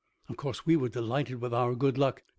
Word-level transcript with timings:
Of 0.29 0.35
course, 0.35 0.65
we 0.65 0.75
were 0.75 0.89
delighted 0.89 1.41
with 1.41 1.53
our 1.53 1.75
good 1.75 1.95
luck. 1.95 2.23